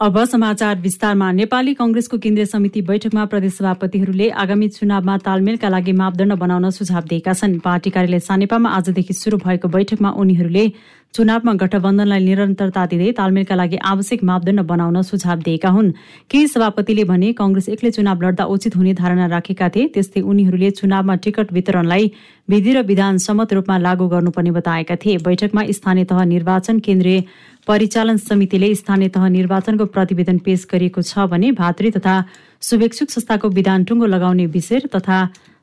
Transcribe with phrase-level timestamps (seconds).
[0.00, 6.34] अब समाचार विस्तारमा। नेपाली कङ्ग्रेसको केन्द्रीय समिति बैठकमा प्रदेश सभापतिहरूले आगामी चुनावमा तालमेलका लागि मापदण्ड
[6.34, 10.66] बनाउन सुझाव दिएका छन्। पार्टी कार्यालय सानेपामा आजदेखि सुरु भएको बैठकमा उनीहरूले
[11.14, 15.90] चुनावमा गठबन्धनलाई निरन्तरता दिँदै तालमेलका लागि आवश्यक मापदण्ड बनाउन सुझाव दिएका हुन्।
[16.30, 21.14] केही सभापतिले भने कङ्ग्रेस एक्लै चुनाव लड्दा उचित हुने धारणा राखेका थिए त्यस्तै उनीहरूले चुनावमा
[21.22, 22.10] टिकट वितरणलाई
[22.50, 27.22] विधि र विधान सम्मत रूपमा लागू गर्नुपर्ने बताएका थिए। बैठकमा स्थानीय तह निर्वाचन केन्द्रीय
[27.68, 32.14] परिचालन समितिले स्थानीय तह निर्वाचनको प्रतिवेदन पेश गरिएको छ भने भातृ तथा
[32.62, 35.18] शुभेच्छुक संस्थाको विधान टुङ्गो लगाउने विषय तथा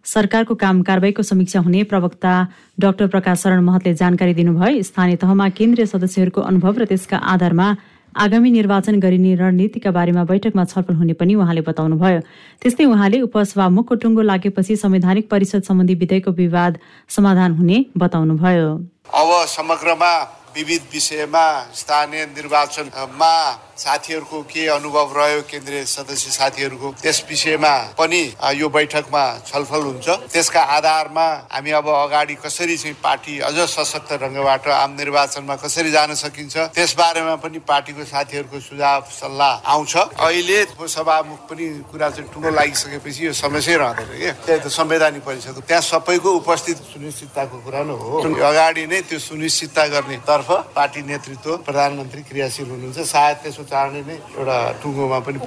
[0.05, 2.33] सरकारको काम कारवाहीको समीक्षा हुने प्रवक्ता
[2.79, 7.67] डाक्टर प्रकाश शरण महतले जानकारी दिनुभयो। स्थानीय तहमा केन्द्रीय सदस्यहरूको अनुभव र त्यसका आधारमा
[8.11, 12.19] आगामी निर्वाचन गरिने रणनीतिका बारेमा बैठकमा छलफल हुने पनि उहाँले बताउनुभयो।
[12.59, 18.67] त्यस्तै उहाँले उपसभामुखको टुङ्गो लागेपछि संवैधानिक परिषद सम्बन्धी विधेयकको विवाद समाधान हुने बताउनुभयो।
[19.15, 20.11] अब समग्रमा
[20.51, 23.33] विविध विषयमा स्थानीय निर्वाचनमा
[23.81, 26.87] साथीहरूको के अनुभव रह्यो केन्द्रीय सदस्य साथीहरूको?
[27.01, 28.21] त्यस विषयमा पनि
[28.55, 34.67] यो बैठकमा छलफल हुन्छ। त्यसका आधारमा हामी अब अगाडि कसरी चाहिँ पार्टी अझ सशक्त ढङ्गबाट
[34.69, 39.93] आम निर्वाचनमा कसरी जान सकिन्छ त्यस बारेमा पनि पार्टीको साथीहरूको सुझाव सल्लाह आउँछ।
[40.29, 45.57] अहिले सभामुख पनि कुरा चाहिँ ठुलो लागिसकेपछि यो समस्या रहँदैन क्या त्यही त संवैधानिक परिषद
[45.65, 51.57] त्यहाँ सबैको उपस्थित सुनिश्चितताको कुरा नै हो। अगाडि नै त्यो सुनिश्चितता गर्ने तर्फ पार्टी नेतृत्व
[51.65, 55.39] प्रधानमन्त्री क्रियाशील हुनुहुन्छ। सायद त्यसो चाँडै नै एउटा टुङ्गोमा पनि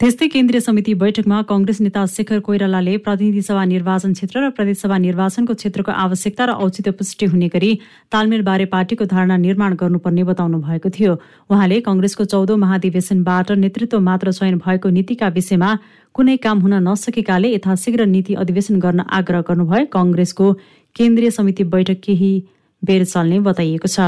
[0.00, 5.54] त्यस्तै केन्द्रीय समिति बैठकमा कङ्ग्रेस नेता शेखर कोइरालाले प्रतिनिधि सभा निर्वाचन क्षेत्र र प्रदेशसभा निर्वाचनको
[5.60, 7.70] क्षेत्रको आवश्यकता र औचित्य पुष्टि हुने गरी
[8.12, 11.16] तालमेलबारे पार्टीको धारणा निर्माण गर्नुपर्ने बताउनु भएको थियो।
[11.50, 15.70] उहाँले कङ्ग्रेसको चौधौं महाधिवेशनबाट नेतृत्व मात्र चयन भएको नीतिका विषयमा
[16.14, 20.52] कुनै काम हुन नसकेकाले यथाशीघ्र नीति अधिवेशन गर्न आग्रह गर्नुभयो। कङ्ग्रेसको
[20.96, 22.32] केन्द्रीय समिति बैठक केही
[22.82, 23.98] बेर चल्ने बताइएको छ।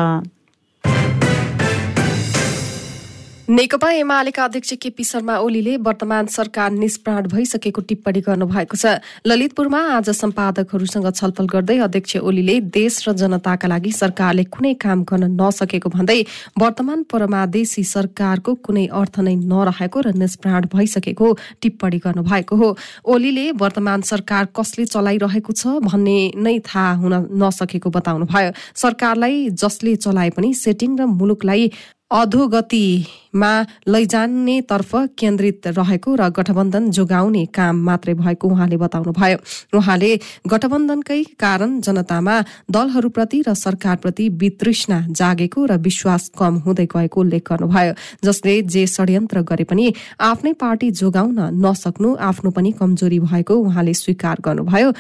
[3.49, 10.11] नेकपा एमालेका अध्यक्ष केपी शर्मा ओलीले वर्तमान सरकार निष्प्राण भइसकेको टिप्पणी गर्नुभएको छ। ललितपुरमा आज
[10.11, 16.21] सम्पादकहरूसँग छलफल गर्दै अध्यक्ष ओलीले देश र जनताका लागि सरकारले कुनै काम गर्न नसकेको भन्दै
[16.61, 22.69] वर्तमान परमादेशी सरकारको कुनै अर्थ नै नरहेको र निष्प्राण भइसकेको टिप्पणी गर्नुभएको हो।
[23.09, 30.37] ओलीले वर्तमान सरकार कसले चलाइरहेको छ भन्ने नै थाहा हुन नसकेको बताउनुभयो। सरकारलाई जसले चलाए
[30.37, 31.73] पनि सेटिङ र मुलुकलाई
[32.11, 33.51] अधोगतिमा
[33.89, 39.39] लैजानेतर्फ केन्द्रित रहेको र गठबन्धन जोगाउने काम मात्रै भएको उहाँले बताउनुभयो।
[39.77, 40.11] उहाँले
[40.49, 42.37] गठबन्धनकै कारण जनतामा
[42.71, 47.93] दलहरूप्रति र सरकारप्रति वितृष्णा जागेको र विश्वास कम हुँदै गएको उल्लेख गर्नुभयो
[48.25, 54.37] जसले जे षड्यन्त्र गरे पनि आफ्नै पार्टी जोगाउन नसक्नु आफ्नो पनि कमजोरी भएको उहाँले स्वीकार
[54.41, 54.93] गर्नुभयो।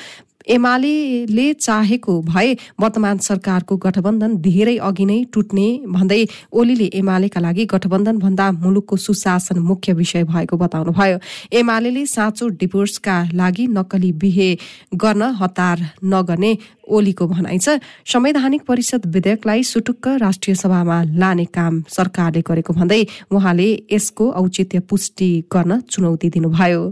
[0.49, 6.21] एमाले चाहेको भए वर्तमान सरकारको गठबन्धन धेरै अघि नै टुट्ने भन्दै
[6.53, 11.19] ओलीले एमालेका लागि गठबन्धन भन्दा मुलुकको सुशासन मुख्य विषय भएको बताउनुभयो।
[11.53, 14.51] एमाले साँचो डिभोर्सका लागि नक्कली बिहे
[14.97, 16.53] गर्न हतार नगर्ने
[16.89, 23.69] ओलीको भनाइ छ। संवैधानिक परिषद विधेयकलाई सुटुक्क राष्ट्रिय सभामा लाने काम सरकारले गरेको भन्दै उहाँले
[23.93, 26.83] यसको औचित्य पुष्टि गर्न चुनौती दिनुभयो।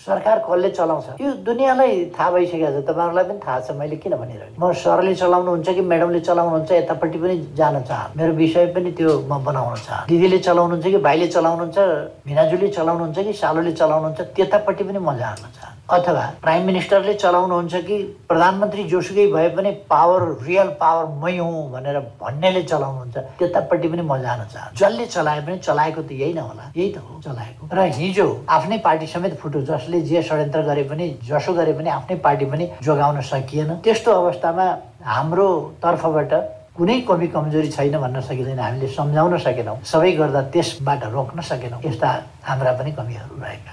[0.00, 1.06] सरकार कसले चलाउँछ?
[1.20, 5.68] यो दुनियाँलाई थाहा भइसकेको छ। तपाईँहरूलाई पनि थाहा छ मैले किन भनिरहेको म सरले चलाउनुहुन्छ
[5.76, 10.38] कि म्याडमले चलाउनुहुन्छ यतापट्टि पनि जान चाह मेरो विषय पनि त्यो म बनाउन चाह दिदीले
[10.40, 11.78] चलाउनुहुन्छ कि भाइले चलाउनुहुन्छ
[12.26, 17.96] भिनाजुले चलाउनुहुन्छ कि सालोले चलाउनुहुन्छ त्यतापट्टि पनि म जान चाह अथवा प्राइम मिनिस्टरले चलाउनुहुन्छ कि
[18.28, 24.18] प्रधानमन्त्री जोसुकै भए पनि पावर रियल पावर मै हुँ भनेर भन्नेले चलाउनुहुन्छ त्यतापट्टि पनि म
[24.22, 27.86] जान चाहन्छु। जसले चलाए पनि चलाएको त यही नै होला। यही त हो चलाएको। र
[27.98, 32.46] हिजो आफ्नै पार्टी समेत फुट्यो जसले जे षड्यन्त्र गरे पनि जसो गरे पनि आफ्नै पार्टी
[32.54, 34.66] पनि जोगाउन सकिएन। त्यस्तो अवस्थामा
[35.10, 35.48] हाम्रो
[35.82, 36.32] तर्फबाट
[36.78, 42.08] कुनै कमी कमजोरी छैन भन्न सकिँदैन। हामीले सम्झाउन सकेनौँ। सबै गर्दा त्यसबाट रोक्न सकेनौँ। यस्ता
[42.46, 43.72] हाम्रा पनि कमीहरू रहेका।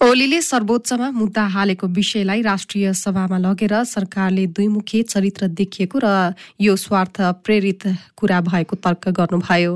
[0.00, 7.20] ओलीले सर्वोच्चमा मुद्दा हालेको विषयलाई राष्ट्रिय सभामा लगेर सरकारले दुईमुखी चरित्र देखिएको र यो स्वार्थ
[7.44, 9.74] प्रेरित कुरा भएको तर्क गर्नुभयो।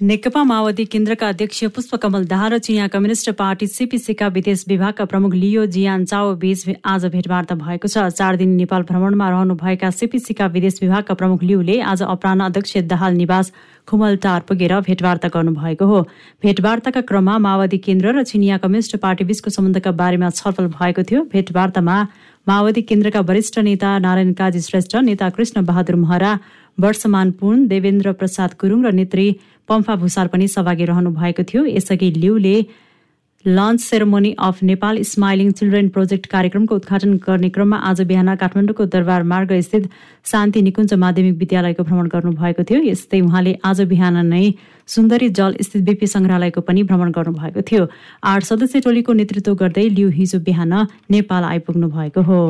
[0.00, 5.66] नेकपा माओवादी केन्द्रका अध्यक्ष पुष्पकमल दाहाल र चिनिया कम्युनिष्ट पार्टी सिपिसीका विदेश विभागका प्रमुख लियो
[5.66, 11.14] जियान चाओ बीच आज भेटवार्ता भएको छ। चार दिन नेपाल भ्रमणमा रहनुभएका सिपिसीका विदेश विभागका
[11.14, 13.52] प्रमुख लियुले आज अपराह अध्यक्ष दाहाल निवास
[13.88, 16.00] खुमलटार पुगेर भेटवार्ता गर्नुभएको हो।
[16.42, 21.96] भेटवार्ताका क्रममा माओवादी केन्द्र र चिनिया कम्युनिष्ट पार्टी बीचको सम्बन्धका बारेमा छलफल भएको थियो। भेटवार्तामा
[22.46, 26.32] माओवादी केन्द्रका वरिष्ठ नेता नारायण काजी श्रेष्ठ नेता कृष्ण बहादुर महरा
[26.78, 29.26] वर्षमान पुन देवेन्द्र प्रसाद गुरुङ र नेत्री
[29.68, 32.56] पम्फा भूषाल पनि सहभागी रहनु भएको थियो। यसअघि लिउले
[33.46, 39.22] launch ceremony of Nepal smiling children project कार्यक्रमको उद्घाटन गर्ने क्रममा आज बिहान काठमाडौँको दरबार
[39.24, 39.88] मार्ग स्थित
[40.26, 44.42] शान्ति निकुञ्ज माध्यमिक विद्यालयको भ्रमण गर्नुभएको थियो। यस्तै उहाँले आज बिहान नै
[44.88, 47.86] सुन्दरी जल स्थित बिपी संग्रहालयको पनि भ्रमण गर्नुभएको थियो।
[48.24, 50.74] आठ सदस्य टोलीको नेतृत्व गर्दै लिउ हिजो बिहान
[51.10, 52.42] नेपाल आइपुग्नु भएको हो।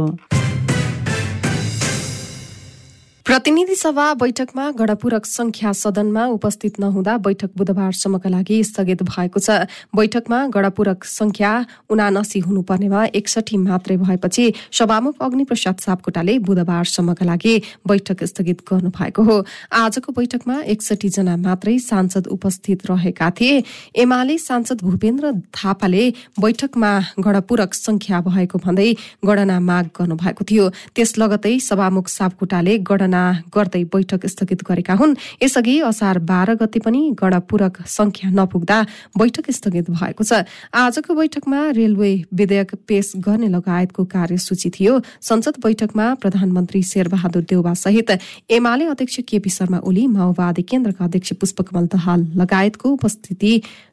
[3.28, 10.38] प्रतिनिधि सभा बैठकमा गणपूरक संख्या सदनमा उपस्थित नहुँदा बैठक बुधबारसम्मका लागि स्थगित भएको छ। बैठकमा
[10.48, 11.50] गणपूरक संख्या
[11.92, 17.54] उनासी हुनुपर्नेमा एकसठी मात्रै भएपछि सभामुख अग्निप्रसाद सापकोटाले बुधबारसम्मका लागि
[17.84, 19.36] बैठक स्थगित गर्नु भएको हो।
[19.76, 23.60] आजको बैठकमा एकसठी जना मात्रै सांसद उपस्थित रहेका थिए।
[24.04, 26.04] एमाले सांसद भूपेन्द्र थापाले
[26.40, 28.88] बैठकमा गणपूरक संख्या भएको भन्दै
[29.20, 30.64] गणना माग गर्नुभएको थियो।
[30.96, 33.16] त्यस लगतै सभामुख सापकोटाले गणना
[33.55, 38.79] गर्दै बैठक स्थगित गरेका हुन्। यसअघि असार बाह्र गते पनि गणपूरक संख्या नपुग्दा
[39.19, 40.44] बैठक स्थगित भएको छ।
[40.75, 48.11] आजको बैठकमा रेलवे विधेयक पेश गर्ने लगायतको कार्यसूची थियो। संसद बैठकमा प्रधानमन्त्री शेरबहादुर देउबा सहित
[48.50, 53.53] एमाले अध्यक्ष केपी शर्मा ओली माओवादी केन्द्रका अध्यक्ष पुष्पकमल दहाल लगायतको उपस्थिति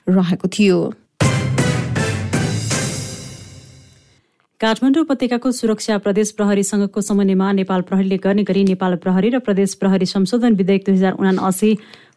[0.09, 0.79] रहेको थियो।
[4.61, 10.05] काठमाडौँ उपत्यकाको सुरक्षा प्रदेश प्रहरीसँगको समन्वयमा नेपाल प्रहरीले गर्ने गरी नेपाल प्रहरी र प्रदेश प्रहरी
[10.07, 11.71] संशोधन विधेयक दुई हजार उनासी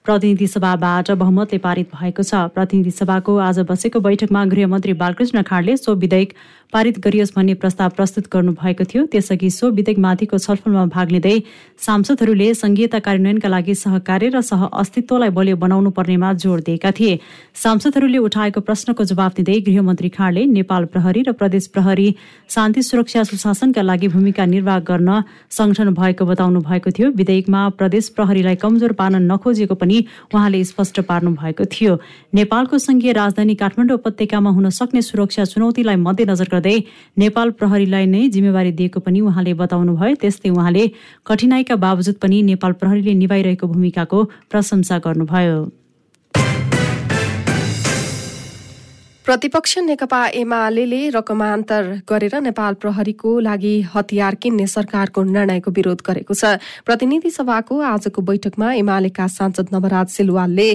[0.06, 5.94] प्रतिनिधि सभाबाट बहुमतले पारित भएको छ। प्रतिनिधि सभाको आज बसेको बैठकमा गृहमन्त्री बालकृष्ण खाडले सो
[5.96, 6.32] विधेयक
[6.72, 11.36] पारित गरियोस् भन्ने प्रस्ताव प्रस्तुत गर्नुभएको थियो। त्यसअघि सो विधेयकमाथिको छलफलमा भाग लिँदै
[11.80, 17.18] सांसदहरूले संघीयता कार्यान्वयनका लागि सहकार्य र सह अस्तित्वलाई बलियो बनाउनु पर्नेमा जोड़ दिएका थिए।
[17.56, 22.08] सांसदहरूले उठाएको प्रश्नको जवाब दिँदै गृहमन्त्री खाँडले नेपाल प्रहरी र प्रदेश प्रहरी
[22.50, 28.56] शान्ति सुरक्षा सुशासनका लागि भूमिका निर्वाह गर्न संगठन भएको बताउनु भएको थियो। विधेयकमा प्रदेश प्रहरीलाई
[28.60, 30.04] कमजोर पार्न नखोजिएको पनि
[30.34, 31.98] उहाँले स्पष्ट पार्नु भएको थियो।
[32.34, 36.76] नेपालको संघीय राजधानी काठमाडौँ उपत्यकामा हुन सक्ने सुरक्षा चुनौतीलाई मध्यनजर गर्दै
[37.18, 40.84] नेपाल प्रहरीलाई नै जिम्मेवारी दिएको पनि उहाँले बताउनुभयो। त्यस्तै उहाँले
[41.26, 45.58] कठिनाईका बावजुद पनि नेपाल प्रहरीले निभाइरहेको भूमिकाको प्रशंसा गर्नुभयो।
[49.28, 56.56] प्रतिपक्ष नेकपा एमाले रकमान्तर गरेर नेपाल प्रहरीको लागि हतियार किन्ने सरकारको निर्णयको विरोध गरेको छ।
[56.88, 60.68] प्रतिनिधि सभाको आजको बैठकमा एमालेका सांसद नवराज सिलवालले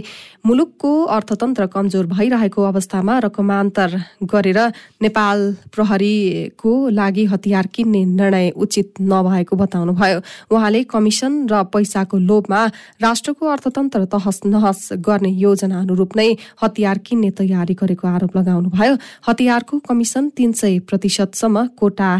[0.45, 3.97] मुलुकको अर्थतन्त्र कमजोर भइरहेको अवस्थामा रकमान्तर
[4.29, 4.59] गरेर
[5.01, 5.39] नेपाल
[5.73, 10.21] प्रहरीको लागि हतियार किन्ने निर्णय उचित नभएको बताउनुभयो।
[10.53, 12.61] उहाँले कमिसन र पैसाको लोभमा
[13.01, 16.29] राष्ट्रको अर्थतन्त्र तहस नहस गर्ने योजना अनुरूप नै
[16.61, 18.95] हतियार किन्ने तयारी गरेको आरोप लगाउनुभयो
[19.27, 22.11] हतियारको कमिसन तीन सय प्रतिशतसम्म कोटा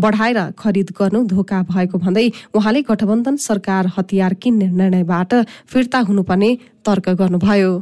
[0.00, 5.34] बढाएर खरिद गर्नु धोका भएको भन्दै उहाँले गठबन्धन सरकार हतियार किन्ने निर्णयबाट
[5.66, 6.50] फिर्ता हुनुपर्ने
[6.86, 7.72] तर्क गर्नुभयो।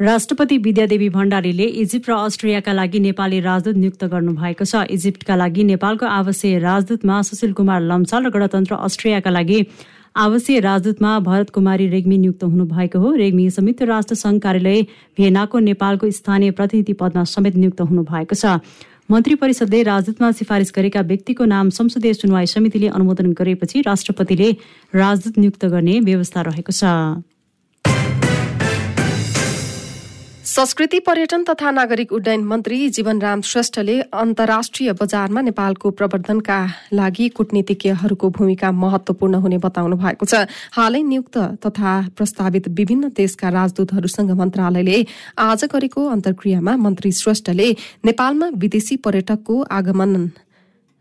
[0.00, 6.06] राष्ट्रपति विद्यादेवी भण्डारीले इजिप्ट र अस्ट्रेलियाका लागि नेपाली राजदूत नियुक्त गर्नुभएको छ। इजिप्टका लागि नेपालको
[6.06, 9.58] आवासीय राजदूतमा सुशील कुमार लम्साल र गणतन्त्र अस्ट्रेलियाका लागि
[10.18, 14.82] आवासीय राजदूतमा भरत कुमारी रेग्मी नियुक्त हुनुभएको हो। रेग्मी संयुक्त राष्ट्र संघ कार्यालय
[15.14, 18.58] भेनाको नेपालको स्थानीय प्रतिनिधि पदमा समेत नियुक्त हुनुभएको छ।
[19.06, 24.50] मन्त्री परिषदले राजदूतमा सिफारिस गरेका व्यक्तिको नाम संसदीय सुनवाई समितिले अनुमोदन गरेपछि राष्ट्रपतिले
[24.94, 26.82] राजदूत नियुक्त गर्ने व्यवस्था रहेको छ।
[30.58, 36.58] संस्कृति पर्यटन तथा नागरिक उड्डयन मन्त्री जीवनराम श्रेष्ठले अन्तर्राष्ट्रिय बजारमा नेपालको प्रवर्धनका
[36.92, 40.42] लागि कूटनीतिज्ञहरूको भूमिका महत्वपूर्ण हुने बताउनु भएको छ।
[40.74, 44.98] हालै नियुक्त तथा प्रस्तावित विभिन्न देशका राजदूतहरूसँग मन्त्रालयले
[45.38, 47.70] आज गरेको अन्तर्क्रियामा मन्त्री श्रेष्ठले
[48.04, 50.14] नेपालमा विदेशी पर्यटकको आगमन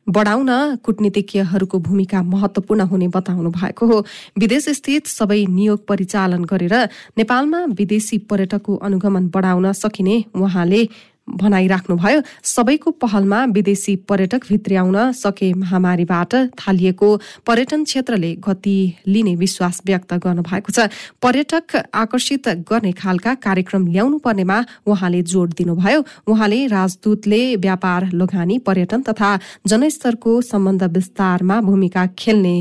[0.10, 3.98] बढ़ाउन कूटनीतिज्ञहरूको भूमिका महत्वपूर्ण हुने बताउनु भएको हो।
[4.38, 6.76] विदेश स्थित सबै नियोग परिचालन गरेर
[7.18, 10.82] नेपालमा विदेशी पर्यटकको अनुगमन बढ़ाउन सकिने उहाँले
[11.30, 17.10] भनाइराख्नुभयो सबैको पहलमा विदेशी पर्यटक भित्र्याउन सके महामारीबाट थालिएको
[17.46, 20.88] पर्यटन क्षेत्रले गति लिने विश्वास व्यक्त गर्नुभएको छ।
[21.22, 24.58] पर्यटक आकर्षित गर्ने खालका कार्यक्रम ल्याउनु पर्नेमा
[24.88, 32.58] उहाँले जोड़ दिनुभयो। उहाँले राजदूतले व्यापार लगानी पर्यटन तथा जनस्तरको सम्बन्ध विस्तारमा भूमिका खेल्ने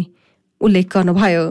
[0.61, 1.45] उल्लेख गर्नुभयो।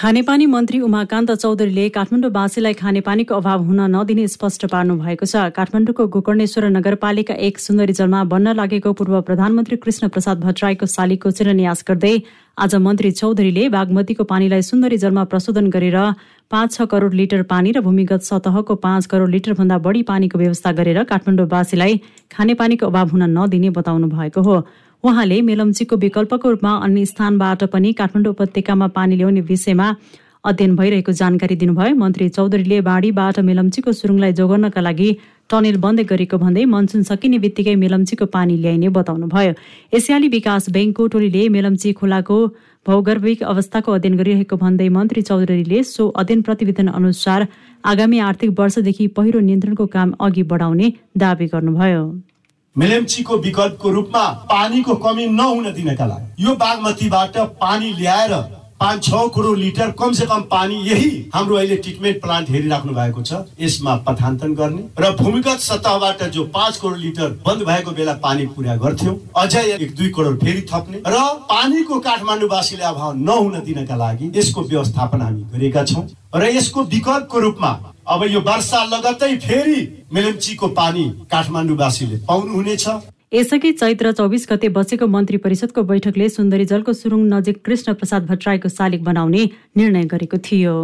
[0.00, 6.64] खानेपानी मन्त्री उमाकान्त चौधरीले काठमाडौँवासीलाई खानेपानीको अभाव हुन नदिने स्पष्ट पार्नु भएको छ। काठमाडौँको गोकर्णेश्वर
[6.76, 12.14] नगरपालिका एक सुन्दरी जलमा बन्न लागेको पूर्व प्रधानमन्त्री कृष्ण प्रसाद भट्टराईको शालीको शिलान्यास गर्दै
[12.56, 16.00] आज मन्त्री चौधरीले बागमतीको पानीलाई सुन्दरी जलमा प्रशोधन गरेर
[16.50, 21.04] पाँच छ करोड लिटर पानी र भूमिगत सतहको पाँच करोड लिटरभन्दा बढी पानीको व्यवस्था गरेर
[21.12, 22.00] काठमाडौँवासीलाई
[22.32, 24.62] खानेपानीको अभाव हुन नदिने बताउनु भएको हो।
[25.04, 29.86] उहाँले मेलम्चीको विकल्पको रूपमा अन्य स्थानबाट पनि काठमाडौँ उपत्यकामा पानी ल्याउने विषयमा
[30.44, 35.08] अध्ययन भइरहेको जानकारी दिनुभयो। मन्त्री चौधरीले बाढीबाट मेलम्चीको सुरुङलाई जोगाउनका लागि
[35.50, 39.52] टनेल बन्द गरेको भन्दै मनसुन सकिने बित्तिकै मेलम्चीको पानी ल्याइने बताउनुभयो।
[39.92, 42.38] एसियाली विकास ब्याङ्कको टोलीले मेलम्ची खोलाको
[42.86, 47.46] भौगर्भिक अवस्थाको अध्ययन गरिरहेको भन्दै मन्त्री चौधरीले सो अध्ययन प्रतिवेदन अनुसार
[47.84, 52.04] आगामी आर्थिक वर्षदेखि पहिरो नियन्त्रणको काम अघि बढाउने दावी गर्नुभयो।
[52.76, 58.32] मेलेम्चीको विकल्पको रूपमा पानीको कमी नहुन दिनका लागि। यो बागमतीबाट पानी ल्याएर
[58.80, 63.22] पाँच छ करोड लिटर कम से कम पानी यही हाम्रो अहिले ट्रिटमेन्ट प्लान्ट हेरिराख्नु भएको
[63.22, 68.46] छ। यसमा पठान्तन गर्ने र भूमिगत सतहबाट जो पाँच करोड लिटर बन्द भएको बेला पानी
[68.56, 71.20] पुरा गर्थ्यौँ अझै एक दुई करोड फेरि थप्ने र
[71.52, 77.72] पानीको काठमाडौँवासीले अभाव नहुन दिनका लागि यसको व्यवस्थापन हामी गरेका छौँ र यसको विकल्पको रूपमा
[78.08, 79.80] अब यो वर्षा लगत्तै फेरि
[80.12, 82.88] मेलम्चीको पानी काठमाडौँवासीले पाउनुहुनेछ।
[83.32, 88.68] यसअघि चैत्र चौबिस गते बसेको मन्त्री परिषदको बैठकले सुन्दरी जलको सुरुङ नजिक कृष्ण प्रसाद भट्टराईको
[88.68, 89.44] शालिग बनाउने
[89.76, 90.74] निर्णय गरेको थियो।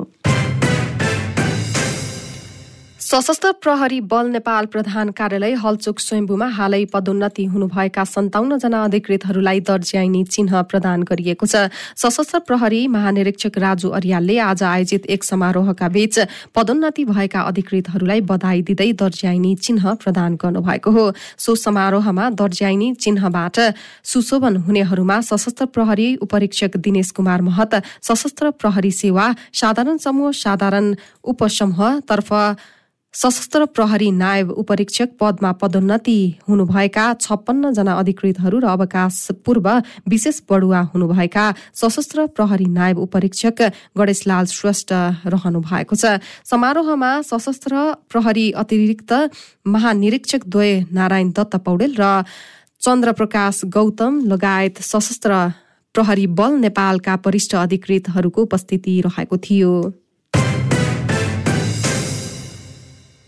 [3.07, 10.23] सशस्त्र प्रहरी बल नेपाल प्रधान कार्यालय हलचोक स्वयम्भूमा हालै पदोन्नति हुनुभएका सन्ताउन्न जना अधिकृतहरूलाई दर्ज्याइने
[10.27, 16.19] चिन्ह प्रदान गरिएको छ। सशस्त्र प्रहरी महानिरीक्षक राजु अरियालले आज आयोजित एक समारोहका बीच
[16.51, 21.07] पदोन्नति भएका अधिकृतहरूलाई बधाई दिँदै दर्ज्याइने चिन्ह प्रदान गर्नुभएको हो।
[21.39, 23.61] सो समारोहमा दर्ज्याइने चिन्हबाट
[24.05, 30.95] सुशोभन हुनेहरूमा सशस्त्र प्रहरी उपरीक्षक दिनेश कुमार महत सशस्त्र प्रहरी सेवा साधारण समूह साधारण
[31.25, 32.33] उपसमूहतर्फ
[33.17, 36.19] सशस्त्र प्रहरी नायब उपरीक्षक पदमा पदोन्नति
[36.49, 39.69] हुनुभएका छप्पन्न जना अधिकृतहरू र अवकाश पूर्व
[40.05, 41.45] विशेष बढुवा हुनुभएका
[41.75, 43.63] सशस्त्र प्रहरी नायब उपरीक्षक
[43.97, 44.93] गणेशलाल श्रेष्ठ
[45.33, 47.73] रहनु भएको छ। समारोहमा सशस्त्र
[48.13, 49.13] प्रहरी अतिरिक्त
[49.65, 52.13] महानिरीक्षक द्वय नारायण दत्त पौडेल र
[52.85, 55.45] चन्द्रप्रकाश गौतम लगायत सशस्त्र
[55.95, 59.73] प्रहरी बल नेपालका वरिष्ठ अधिकृतहरूको उपस्थिति रहेको थियो।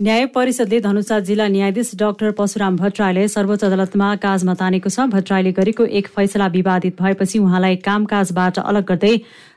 [0.01, 5.85] न्याय परिषदले धनुषा जिल्ला न्यायाधीश डाक्टर परशुराम भट्टराईले सर्वोच्च अदालतमा काजमा तानेको छ। भट्टराईले गरेको
[5.91, 9.11] एक फैसला विवादित भएपछि उहाँलाई कामकाजबाट अलग गर्दै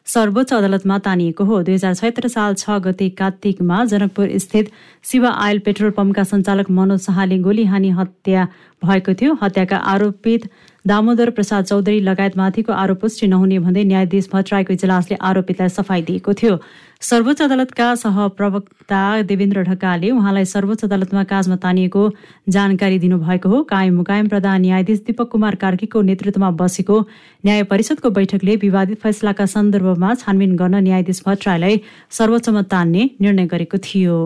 [0.07, 4.73] सर्वोच्च अदालतमा तानिएको हो। दुई हजार छत्तर साल छ गते कार्तिकमा जनकपुर स्थित
[5.05, 8.47] शिव आयल पेट्रोल पम्पका सञ्चालक मनोज शाहले गोली हानी हत्या
[8.81, 10.49] भएको थियो। हत्याका आरोपित
[10.87, 16.57] दामोदर प्रसाद चौधरी लगायतमाथिको आरोप पुष्टि नहुने भन्दै न्यायाधीश भट्टराईको इजलासले आरोपितलाई सफाई दिएको थियो।
[17.01, 18.97] सर्वोच्च अदालतका सहप्रवक्ता
[19.29, 22.03] देवेन्द्र ढकालले उहाँलाई सर्वोच्च अदालतमा काजमा तानिएको
[22.47, 26.99] जानकारी दिनुभएको हो। कायम मुकायम प्रधान न्यायाधीश दीपक कुमार कार्कीको नेतृत्वमा बसेको
[27.45, 31.81] न्याय परिषदको बैठकले विवादित फैसलाका सन्दर्भमा छानबिन गर्न न्यायाधीश भट्टराईलाई
[32.11, 34.21] सर्वोच्चमा तान्ने निर्णय गरेको थियो।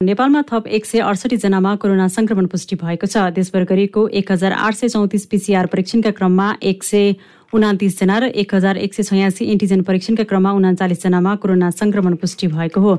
[0.00, 4.52] नेपालमा थप एक सय अडसठी जनामा कोरोना संक्रमण पुष्टि भएको छ। देशभर गरिएको एक हजार
[4.52, 7.14] आठ सय चौतिस पिसिआर परीक्षणका क्रममा एक सय
[7.52, 12.80] उनातिसजना र एक हजार एक सय छयासी एन्टिजेन परीक्षणका क्रममा उनाचालिसजनामा कोरोना संक्रमण पुष्टि भएको
[12.80, 12.92] हो।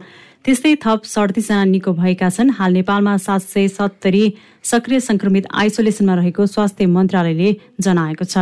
[0.46, 4.24] त्यस्तै थप सडतिसजना निको भएका छन्। हाल नेपालमा सात सय सत्तरी
[4.64, 8.38] सक्रिय संक्रमित आइसोलेसनमा रहेको स्वास्थ्य मन्त्रालयले जनाएको छ।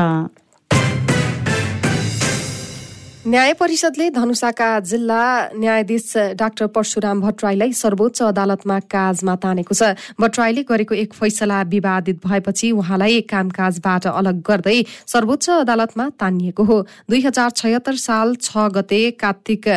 [3.27, 5.24] न्याय परिषदले धनुषाका जिल्ला
[5.60, 9.84] न्यायाधीश डाक्टर परशुराम भट्टराईलाई सर्वोच्च अदालतमा काजमा तानेको छ।
[10.15, 14.79] भट्टराईले गरेको एक फैसला विवादित भएपछि उहाँलाई कामकाजबाट अलग गर्दै
[15.12, 19.67] सर्वोच्च अदालतमा तानिएको हो। दुई हजार छयत्तर साल छ गते कार्तिक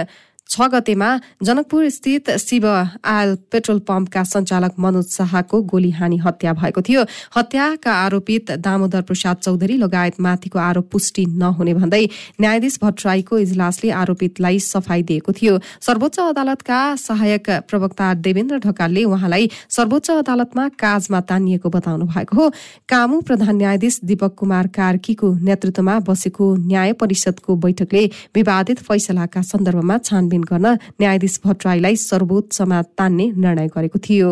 [0.50, 1.08] छ गतेमा
[1.42, 7.02] जनकपुर स्थित शिव आयल पेट्रोल पम्पका सञ्चालक मनोज शाहको गोली हानी हत्या भएको थियो।
[7.36, 12.02] हत्याका आरोपित दामोदर प्रसाद चौधरी लगायत माथिको आरोप पुष्टि नहुने भन्दै
[12.40, 20.10] न्यायाधीश भट्टराईको इजलासले आरोपितलाई सफाई दिएको थियो। सर्वोच्च अदालतका सहायक प्रवक्ता देवेन्द्र ढकालले उहाँलाई सर्वोच्च
[20.10, 22.50] अदालतमा काजमा तानिएको बताउनु भएको हो।
[22.90, 28.04] कामु प्रधान न्यायाधीश दीपक कुमार कार्कीको नेतृत्वमा बसेको न्याय परिषदको बैठकले
[28.34, 30.66] विवादित फैसलाका सन्दर्भमा छानबिन गर्न
[31.00, 34.30] न्यायाधीश भट्टराईलाई सर्वोच्चमा तान्ने निर्णय गरेको थियो।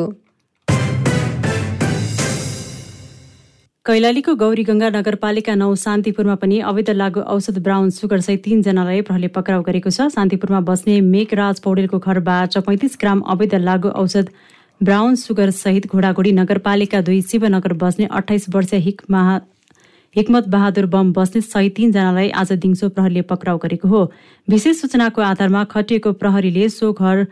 [3.86, 9.62] कैलालीको गौरीगंगा नगरपालिका नौ शान्तिपुरमा पनि अवैध लागु औषध ब्राउन सुगर सहित तीनजनालाई प्रहरीले पक्राउ
[9.64, 14.28] गरेको छ। शान्तिपुरमा बस्ने मेघराज पौडेलको घरबाट पैँतिस ग्राम अवैध लागु औषध
[14.80, 19.22] ब्राउन सुगर सहित घोडाघोडी नगरपालिका दुई शिवनगर बस्ने अठाइस वर्षीय हिक्मा
[20.16, 24.00] हिक्मत बहादुर बम बस्ने सहित तीनजनालाई आज दिउँसो प्रहरीले पक्राउ गरेको हो।
[24.48, 27.26] विशेष सूचनाको आधारमा खटिएको प्रहरीले सो घर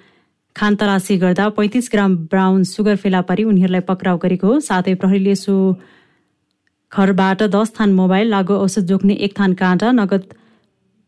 [0.56, 5.54] खानतलासी गर्दा पैँतिस ग्राम ब्राउन सुगर फेला पारी उनीहरूलाई पक्राउ गरेको हो। साथै प्रहरीले सो
[6.92, 10.24] घरबाट दस थान मोबाइल लागु औषध जोख्ने एक थान काँटा नगद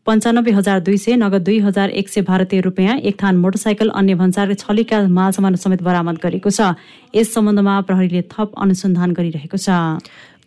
[0.07, 4.15] पन्चानब्बे हजार दुई सय नगद दुई हजार एक सय भारतीय रुपियाँ एक थान मोटरसाइकल अन्य
[4.15, 6.73] भन्सार छलीका माल सामान समेत बरामद गरेको छ।
[7.15, 9.69] यस सम्बन्धमा प्रहरीले थप अनुसन्धान गरिरहेको छ।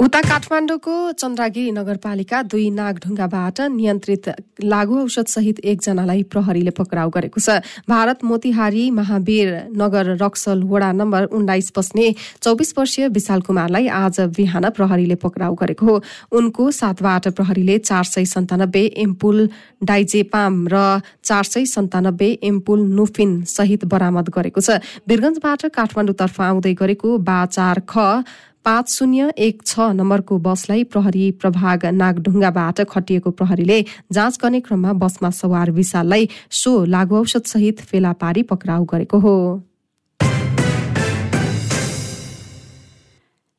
[0.01, 4.25] उता काठमाडौँको चन्द्रागिरी नगरपालिका दुई नागढुङ्गाबाट नियन्त्रित
[4.65, 11.23] लागु औषध सहित एकजनालाई प्रहरीले पक्राउ गरेको छ। भारत मोतिहारी महावीर नगर रक्सल वडा नम्बर
[11.31, 12.07] उन्नाइस बस्ने
[12.43, 15.95] चौबिस वर्षीय विशाल कुमारलाई आज बिहान प्रहरीले पक्राउ गरेको हो।
[16.35, 19.49] उनको साथबाट प्रहरीले चार सय सन्तानब्बे एम्पुल
[19.87, 27.19] डाइजेपाम र चार सय सन्तानब्बे एम्पुल नुफिन सहित बरामद गरेको छ। वीरगंजबाट काठमाडौँतर्फ आउँदै गरेको
[27.21, 28.25] बा चार ख
[28.65, 33.79] पाँच शून्य एक छ नम्बरको बसलाई प्रहरी प्रभाग नागढुङ्गाबाट खटिएको प्रहरीले
[34.13, 39.35] जाँच गर्ने क्रममा बसमा सवार विशाललाई सो लागु औषध सहित फेला पारी पक्राउ गरेको हो।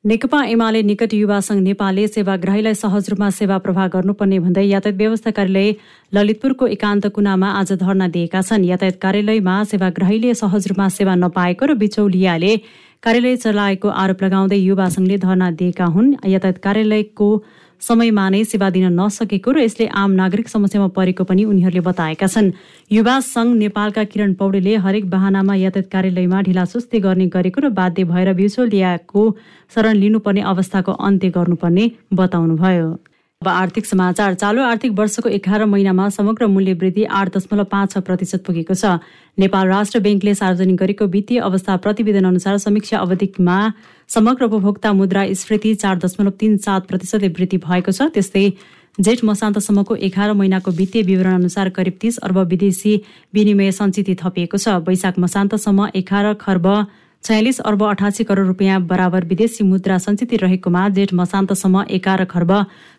[0.05, 5.31] नेकपा एमाले निकट युवा संघ नेपालले सेवाग्राहीलाई सहज रूपमा सेवा प्रवाह गर्नुपर्ने भन्दै यातायात व्यवस्था
[5.31, 5.73] कार्यालय
[6.13, 11.73] ललितपुरको एकान्त कुनामा आज धरना दिएका छन्। यातायात कार्यालयमा सेवाग्राहीले सहज रूपमा सेवा नपाएको र
[11.83, 12.53] बिचौलियाले
[13.03, 17.27] कार्यालय चलाएको आरोप लगाउँदै युवा संघले धरना दिएका हुन्। यातायात कार्यालयको
[17.81, 22.51] समयमा नै सेवा दिन नसकेको र यसले आम नागरिक समस्यामा परेको पनि उनीहरूले बताएका छन्।
[22.91, 28.33] युवा संघ नेपालका किरण पौडेलले हरेक वाहनामा यातायात कार्यालयमा ढिलासुस्ती गर्ने गरेको र बाध्य भएर
[28.39, 29.21] बिचौलियाको
[29.75, 32.87] शरण लिनुपर्ने अवस्थाको अन्त्य गर्नुपर्ने बताउनुभयो।
[33.43, 37.97] अब आर्थिक समाचार चालु आर्थिक वर्षको एघार महिनामा समग्र मूल्य वृद्धि आठ दशमलव पाँच छ
[38.07, 39.03] प्रतिशत पुगेको छ।
[39.37, 43.57] नेपाल राष्ट्र ब्याङ्कले सार्वजनिक गरेको वित्तीय अवस्था प्रतिवेदन अनुसार समीक्षा अवधिमा
[44.09, 48.45] समग्र उपभोक्ता मुद्रा स्फीति चार दशमलव तीन सात प्रतिशतले वृद्धि भएको छ। त्यस्तै
[48.97, 52.95] जेठ मसान्तसम्मको एघार महिनाको वित्तीय विवरण अनुसार करिब तीस अर्ब विदेशी
[53.33, 56.67] विनिमय सञ्चित थपिएको छ। वैशाख मसान्तसम्म एघार खर्ब
[57.23, 62.51] छयालिस अर्ब अठासी करोड रुपियाँ बराबर विदेशी मुद्रा सञ्चित रहेकोमा जेठ मसान्तसम्म एघार खर्ब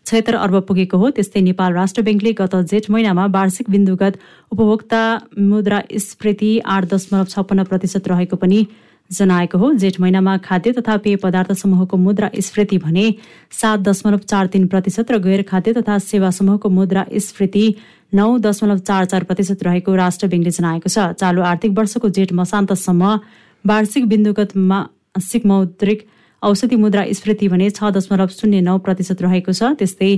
[0.07, 4.19] छयत्तर अर्ब पुगेको हो। त्यस्तै नेपाल राष्ट्र ब्याङ्कले गत जेठ महिनामा वार्षिक बिन्दुगत
[4.53, 5.03] उपभोक्ता
[5.51, 8.65] मुद्रा स्फीति आठ दशमलव छप्पन्न प्रतिशत रहेको पनि
[9.11, 13.07] जनाएको हो। जेठ महिनामा खाद्य तथा पेय पदार्थ समूहको मुद्रा स्फीति भने
[13.53, 17.69] सात दशमलव चार तीन प्रतिशत र गैर खाद्य तथा सेवा समूहको मुद्रा स्फीति
[18.15, 23.19] नौ दशमलव चार चार प्रतिशत रहेको राष्ट्र ब्याङ्कले जनाएको छ। चालु आर्थिक वर्षको जेठ मसान्तसम्म
[23.65, 26.07] वार्षिक बिन्दुगत मासिक मौद्रिक
[26.43, 30.13] औषधि मुद्रा स्फीति भने छ दशमलव शून्य नौ प्रतिशत रहेको छ। त्यस्तै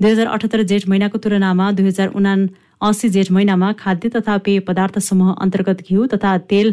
[0.00, 2.34] दुई हजार अठहत्तर जेठ महिनाको तुलनामा दुई हजार उना
[2.88, 6.72] असी जेठ महिनामा खाद्य तथा पेय पदार्थ समूह अन्तर्गत घिउ तथा तेल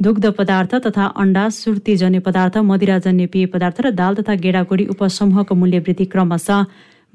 [0.00, 5.78] दुग्ध पदार्थ तथा अण्डा सुर्तीजन्य पदार्थ मदिराजन्य पेय पदार्थ र दाल तथा गेडागुडी उपसमूहको मूल्य
[5.86, 6.64] वृद्धि क्रमशः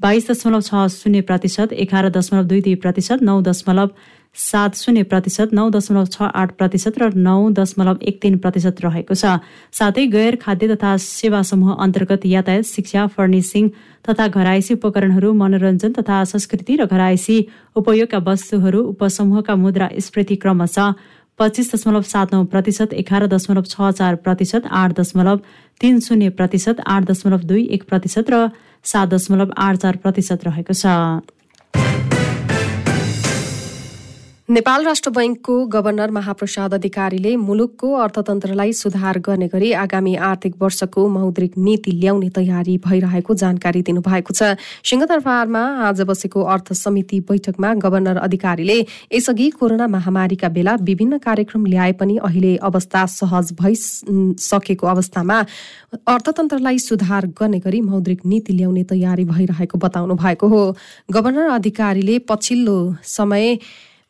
[0.00, 3.88] बाइस दशमलव छ शून्य प्रतिशत एघार दशमलव दुई दुई प्रतिशत नौ दशमलव
[4.36, 9.14] सात शून्य प्रतिशत नौ दशमलव छ आठ प्रतिशत र नौ दशमलव एक तीन प्रतिशत रहेको
[9.14, 9.36] छ।
[9.72, 13.68] साथै गैर खाद्य तथा सेवा समूह अन्तर्गत यातायात शिक्षा फर्निसिङ
[14.08, 17.36] तथा घरायसी उपकरणहरू मनोरञ्जन तथा संस्कृति र घरायसी
[17.76, 20.94] उपयोगका वस्तुहरू उपसमूहका मुद्रा स्मृति क्रमशः
[21.38, 25.36] पच्चिस दशमलव सात नौ प्रतिशत एघार दशमलव छ चार प्रतिशत आठ दशमलव
[25.80, 28.46] तीन शून्य प्रतिशत आठ दशमलव दुई एक प्रतिशत र
[28.84, 30.96] सात दशमलव आठ चार प्रतिशत रहेको छ।
[34.52, 41.52] नेपाल राष्ट्र बैंकको गवर्नर महाप्रसाद अधिकारीले मुलुकको अर्थतन्त्रलाई सुधार गर्ने गरी आगामी आर्थिक वर्षको मौद्रिक
[41.58, 44.48] नीति ल्याउने तयारी भइरहेको जानकारी दिनुभएको छ।
[44.84, 48.76] सिंहदरबारमा आज बसेको अर्थ समिति बैठकमा गवर्नर अधिकारीले
[49.12, 55.38] यसअघि कोरोना महामारीका बेला विभिन्न कार्यक्रम ल्याए पनि अहिले अवस्था सहज भइसकेको अवस्थामा
[56.06, 60.60] अर्थतन्त्रलाई सुधार गर्ने गरी मौद्रिक नीति ल्याउने तयारी भइरहेको बताउनु भएको हो।
[61.10, 62.76] गवर्नर अधिकारीले पछिल्लो
[63.14, 63.58] समय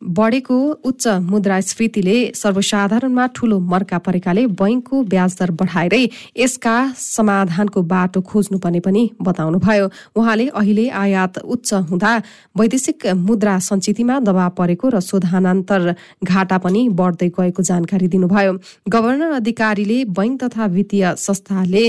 [0.02, 6.04] बढेको उच्च मुद्रास्फीतिले सर्वसाधारणमा ठूलो मर्का परेकाले बैंकको ब्याज दर बढाएरै
[6.36, 9.86] यसका समाधानको बाटो खोज्नुपर्ने पनि बताउनुभयो।
[10.16, 12.12] उहाँले अहिले आयात उच्च हुँदा
[12.58, 18.52] वैदेशिक मुद्रा सञ्चितमा दबाव परेको र शोधानान्तर घाटा पनि बढ्दै गएको जानकारी दिनुभयो।
[18.88, 21.84] गभर्नर अधिकारीले बैंक तथा वित्तीय संस्थाले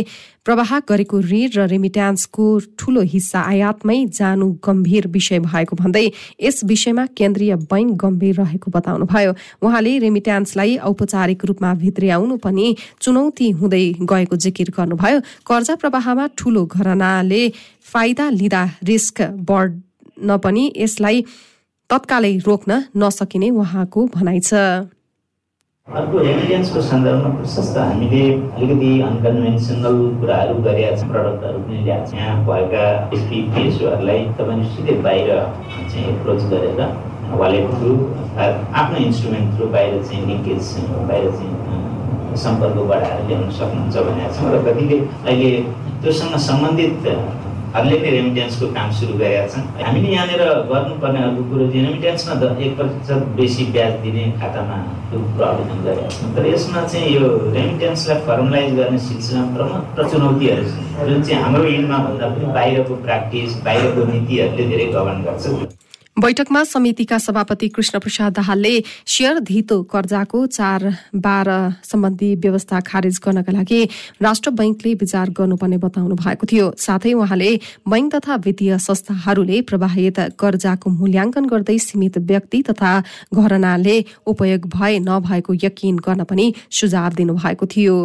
[0.46, 2.46] प्रवाह गरेको ऋण र रेमिट्यान्सको
[2.80, 6.06] ठूलो हिस्सा आयातमै जानु गम्भीर विषय भएको भन्दै
[6.44, 9.32] यस विषयमा केन्द्रीय बैंक गम्भीर रहेको बताउनुभयो
[9.64, 12.68] उहाँले रेमिट्यान्सलाई औपचारिक रूपमा भित्र्याउनु पनि
[13.02, 17.44] चुनौती हुँदै गएको जिकिर गर्नुभयो। कर्जा प्रवाहमा ठूलो घरनाले
[17.94, 21.26] फाइदा लिँदा रिस्क बढ्न पनि यसलाई
[21.90, 24.90] तत्कालै रोक्न नसकिने उहाँको भनाइ छ।
[25.88, 28.24] अर्को रेमिटेन्सको सन्दर्भमा प्रशस्त हामीले
[28.56, 32.86] अलिकति अनकन्भेन्सनल कुराहरू गरेका छौँ प्रडक्टहरू पनि ल्याएको छौँ। यहाँ भएका
[33.16, 35.30] एसपी पिएसओहरूलाई तपाईँले सिधै बाहिर
[35.92, 36.80] चाहिँ एप्रोच गरेर
[37.42, 37.92] वालेट थ्रु
[38.82, 40.74] आफ्नो इन्स्ट्रुमेन्ट थ्रु बाहिर चाहिँ लिङ्केज
[41.10, 41.52] बाहिर चाहिँ
[42.44, 44.98] सम्पर्क बढाएर ल्याउन सक्नुहुन्छ भनेको छौँ। र कतिले
[45.30, 45.52] अहिले
[46.02, 47.08] त्योसँग सम्बन्धित
[47.74, 50.42] हरूले नै रेमिटेन्सको काम सुरु गरेका छन्। हामीले यहाँनिर
[50.72, 54.78] गर्नुपर्ने अर्को कुरो चाहिँ रेमिटेन्समा त एक प्रतिशत बेसी ब्याज दिने खातामा
[55.14, 57.26] रूपको आवेदन गरेका छौँ तर यसमा चाहिँ यो
[57.58, 63.50] रेमिटेन्सलाई फर्मलाइज गर्ने सिलसिलामा प्रमुख चुनौतीहरू छन्। जुन चाहिँ हाम्रो इन्डमा भन्दा पनि बाहिरको प्र्याक्टिस
[63.66, 65.46] बाहिरको नीतिहरूले धेरै गभर्न गर्छ।
[66.18, 68.74] बैठकमा समितिका सभापति कृष्ण प्रसाद दाहालले
[69.08, 70.84] शेयर धितो कर्जाको चार
[71.16, 71.50] बाह्र
[71.84, 73.84] सम्बन्धी व्यवस्था खारेज गर्नका लागि
[74.22, 77.50] राष्ट्र बैंकले विचार गर्नुपर्ने बताउनु भएको थियो। साथै उहाँले
[77.90, 82.94] बैंक तथा वित्तीय संस्थाहरूले प्रवाहित कर्जाको मूल्याङ्कन गर्दै सीमित व्यक्ति तथा
[83.34, 83.98] घरनाले
[84.28, 87.98] उपयोग भए नभएको यकिन गर्न पनि सुझाव दिनुभएको थियो।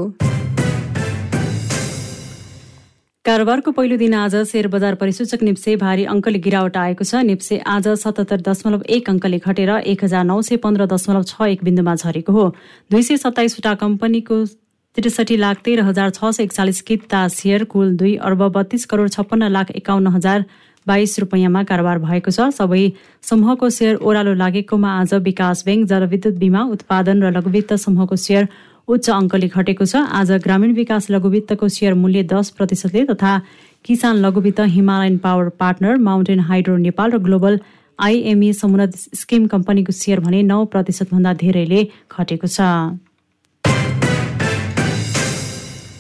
[3.28, 7.88] कारोबारको पहिलो दिन आज शेयर बजार परिसूचक निप्से भारी अङ्कले गिरावट आएको छ। निप्से आज
[8.02, 12.32] सतहत्तर दशमलव एक अङ्कले घटेर एक हजार नौ सय पन्ध्र दशमलव छ एक बिन्दुमा झरेको
[12.32, 12.44] हो।
[12.90, 14.38] दुई सय सत्ताइसवटा कम्पनीको
[14.96, 19.52] त्रिसठी लाख तेह्र हजार छ सय एकचालिस किता सेयर कुल दुई अर्ब बत्तीस करोड छप्पन्न
[19.58, 20.48] लाख एकाउन्न हजार
[20.86, 22.80] बाइस रुपियाँमा कारोबार भएको छ। सबै
[23.30, 28.48] समूहको सेयर ओह्रालो लागेकोमा आज विकास ब्याङ्क जलविद्युत बिमा उत्पादन र लघुवित्त समूहको सेयर
[28.88, 33.32] उच्च अङ्कले घटेको छ। आज ग्रामीण विकास लघुवित्तको सेयर मूल्य दस प्रतिशतले तथा
[33.84, 37.60] किसान लघुवित्त Himalayan power partner mountain hydro Nepal र ग्लोबल
[37.98, 38.88] आइएमई समुद्र
[39.20, 42.60] स्किम कम्पनीको सेयर भने नौ प्रतिशतभन्दा धेरैले घटेको छ।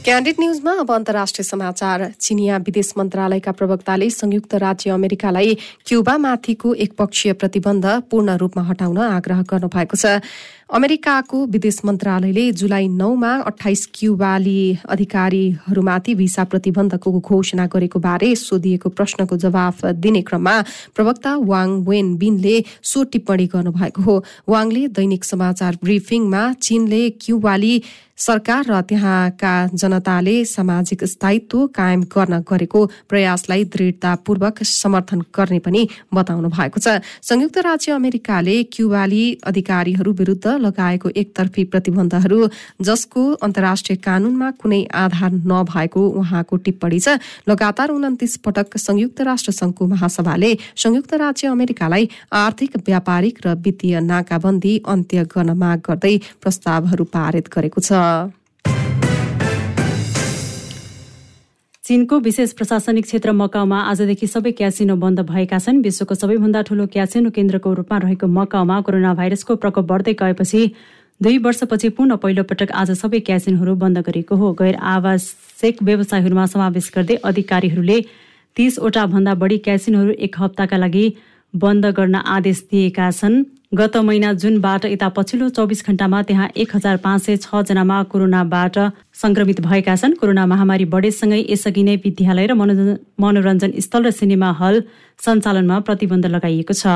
[0.08, 7.84] क्यान्डिड न्युजमा अब अन्तर्राष्ट्रिय समाचार। चिनिया विदेश मन्त्रालयका प्रवक्ताले संयुक्त राज्य अमेरिकालाई क्युबामाथिको एकपक्षीय प्रतिबन्ध
[8.08, 10.24] पूर्ण रूपमा हटाउन आग्रह गर्नुभएको छ।
[10.68, 19.36] अमेरिकाको विदेश मन्त्रालयले जुलाई नौमा अठाइस क्युबाली अधिकारीहरूमाथि भिसा प्रतिबन्धको घोषणा गरेको बारे सोधिएको प्रश्नको
[19.44, 20.56] जवाफ दिने क्रममा
[20.94, 27.72] प्रवक्ता वाङ वेन बिनले सो टिप्पणी गर्नुभएको हो। वाङले दैनिक समाचार ब्रिफिङमा चीनले क्युबाली
[28.18, 35.82] सरकार र त्यहाँका जनताले सामाजिक स्थायित्व कायम गर्न गरेको प्रयासलाई दृढतापूर्वक समर्थन गर्ने पनि
[36.14, 42.38] बताउनु भएको छ। संयुक्त राज्य अमेरिकाले क्युबाली अधिकारीहरू विरूद्ध लगाएको एकतर्फी प्रतिबन्धहरू
[42.82, 47.18] जसको अन्तर्राष्ट्रिय कानूनमा कुनै आधार नभएको उहाँको टिप्पणी छ।
[47.48, 54.74] लगातार उन्तिस पटक संयुक्त राष्ट्र संघको महासभाले संयुक्त राज्य अमेरिकालाई आर्थिक व्यापारिक र वित्तीय नाकाबन्दी
[54.86, 57.92] अन्त्य गर्न माग गर्दै प्रस्तावहरू पारित गरेको छ।
[61.88, 67.30] चीनको विशेष प्रशासनिक क्षेत्र मकाउमा आजदेखि सबै क्यासिनो बन्द भएका छन्। विश्वको सबैभन्दा ठूलो क्यासिनो
[67.32, 70.60] केन्द्रको रूपमा रहेको मकाउमा कोरोना भाइरसको प्रकोप बढ्दै गएपछि
[71.20, 77.16] दुई वर्षपछि पुनः पहिलोपटक आज सबै क्यासिनोहरू बन्द गरिएको हो। गैर आवश्यक व्यवसायहरूमा समावेश गर्दै
[77.24, 77.98] अधिकारीहरूले
[78.56, 81.06] तीसवटा भन्दा बढी क्यासिनोहरू एक हप्ताका लागि
[81.54, 86.96] बन्द गर्न आदेश दिएका छन्। गत महिना जुनबाट यता पछिल्लो चौबिस घण्टामा त्यहाँ एक हजार
[87.04, 88.78] पाँच सय छजनामा कोरोनाबाट
[89.14, 94.82] संक्रमित भएका छन्। कोरोना महामारी बढेसँगै यसअघि नै विद्यालय र मनोरञ्जन स्थल र सिनेमा हल
[95.20, 96.88] सञ्चालनमा प्रतिबन्ध लगाइएको छ।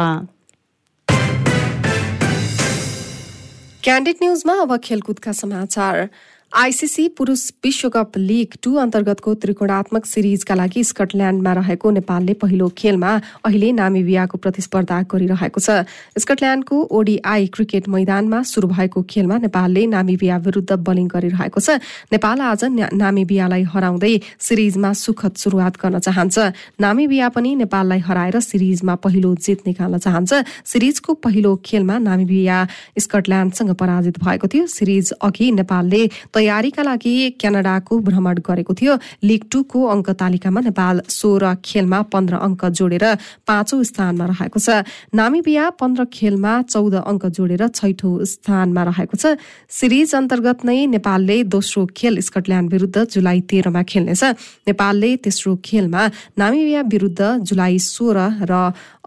[3.85, 6.09] न्युजमा अब खेलकुदका समाचार।
[6.53, 13.13] आइसिसी पुरुष विश्वकप लिग टू अन्तर्गतको त्रिकोणात्मक सिरिजका लागि स्कटल्याण्डमा रहेको नेपालले पहिलो खेलमा
[13.49, 15.89] अहिले नामिबियाको प्रतिस्पर्धा गरिरहेको छ।
[16.21, 21.81] स्कटल्याण्डको ओडिआई क्रिकेट मैदानमा शुरू भएको खेलमा नेपालले नामिबिया विरूद्ध बलिङ गरिरहेको छ।
[22.13, 22.65] नेपाल आज
[23.01, 26.37] नामिबियालाई हराउँदै सिरिजमा सुखद शुरूआत गर्न चाहन्छ।
[26.85, 32.61] नामिबिया पनि नेपाललाई हराएर सिरिजमा पहिलो जित निकाल्न चाहन्छ। सिरिजको पहिलो खेलमा नामिबिया
[33.01, 36.05] स्कटल्याण्डसँग पराजित भएको थियो। सिरिज अघि नेपालले
[36.43, 42.63] तयारीका लागि क्यानाडाको भ्रमण गरेको थियो। लिग टूको अङ्क तालिकामा नेपाल सोह्र खेलमा पन्ध्र अङ्क
[42.79, 43.05] जोडेर
[43.47, 44.83] पाँचौं स्थानमा रहेको छ।
[45.15, 49.39] नामिबिया पन्ध्र खेलमा चौध अङ्क जोडेर छैठौं स्थानमा रहेको छ।
[49.71, 54.23] सिरिज अन्तर्गत नै नेपालले दोस्रो खेल स्कटल्याण्ड विरूद्ध जुलाई तेह्रमा खेल्नेछ।
[54.67, 56.03] नेपालले तेस्रो खेलमा
[56.43, 58.19] नामिबिया विरूद्ध जुलाई सोह्र
[58.51, 58.53] र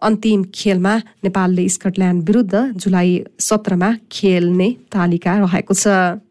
[0.08, 0.94] अन्तिम खेलमा
[1.26, 6.24] नेपालले स्कटल्याण्ड विरूद्ध जुलाई सत्रमा खेल्ने तालिका रहेको छ।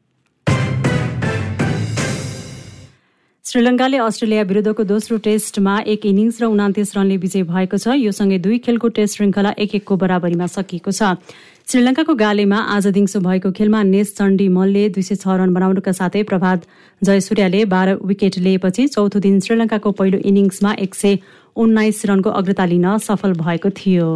[3.45, 8.39] श्रीलङ्काले अस्ट्रेलिया विरुद्धको दोस्रो टेस्टमा एक इनिङ्स र उनातिस रनले विजय भएको छ। यो सँगै
[8.41, 11.21] दुई खेलको टेस्ट श्रृङ्खला एक एकको बराबरीमा सकिएको छ।
[11.69, 16.23] श्रीलङ्काको गालेमा आज दिउँसो भएको खेलमा नेस चण्डी मलले दुई सय छ रन बनाउनुका साथै
[16.25, 16.65] प्रभात
[17.03, 21.19] जयसूर्यले बाह्र विकेट लिएपछि चौथो दिन श्रीलङ्काको पहिलो इनिङ्समा एक सय
[21.57, 24.09] उन्नाइस रनको अग्रता लिन सफल भएको थियो।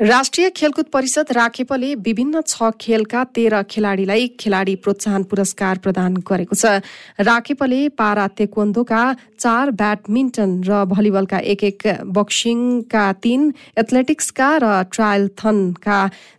[0.00, 6.80] राष्ट्रिय खेलकुद परिषद राखेपले विभिन्न छ खेलका तेह्र खेलाडीलाई खेलाडी प्रोत्साहन पुरस्कार प्रदान गरेको छ।
[7.20, 9.02] राखेपले पारा तेक्वन्दोका
[9.36, 11.82] चार ब्याडमिन्टन र भलिबलका एक एक
[12.16, 13.42] बक्सिङका तीन
[13.76, 15.98] एथलेटिक्सका र ट्रायलथनका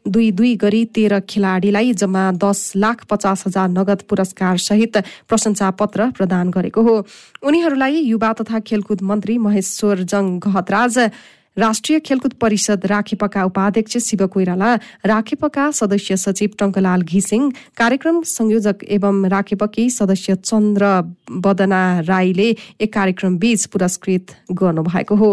[0.10, 4.98] दुई दुई गरी तेह्र खेलाडीलाई जम्मा दस लाख पचास हजार नगद पुरस्कार सहित
[5.30, 6.96] प्रशंसा पत्र प्रदान गरेको हो।
[7.46, 10.98] उनीहरूलाई युवा तथा खेलकुद मन्त्री महेश्वर जङ घहतराज
[11.58, 14.74] राष्ट्रिय खेलकुद परिषद राखेपका उपाध्यक्ष शिव कोइराला
[15.06, 20.86] राखेपका सदस्य सचिव टङ्कलाल घिसिङ कार्यक्रम संयोजक एवं राखेपकी सदस्य चन्द्र
[21.44, 22.50] बदना राईले
[22.82, 25.32] एक कार्यक्रम बीच पुरस्कृत गर्नुभएको हो।